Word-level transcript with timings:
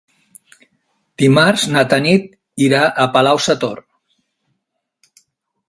Dimarts 1.23 1.65
na 1.75 1.83
Tanit 1.91 2.25
irà 2.69 2.81
a 2.87 3.07
Palau-sator. 3.17 3.85